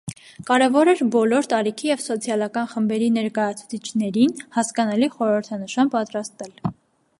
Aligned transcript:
Կարևոր 0.45 0.89
էր 0.93 1.01
բոլոր 1.15 1.49
տարիքի 1.51 1.89
և 1.91 2.01
սոցիալական 2.05 2.71
խմբերի 2.71 3.11
ներկայացուցիչներին 3.19 4.35
հասկանալի 4.59 5.13
խորհրդանշան 5.19 5.93
պատրաստել։ 5.97 6.61